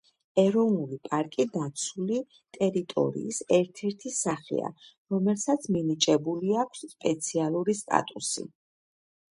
ეროვნული 0.43 0.97
პარკი 1.07 1.45
დაცული 1.57 2.17
ტერიტორიის 2.57 3.43
ერთ-ერთი 3.59 4.13
სახეა, 4.21 4.73
რომელსაც 5.17 5.69
მინიჭებული 5.77 6.59
აქვს 6.65 6.85
სპეციალური 6.97 7.79
სტატუსი. 7.85 8.51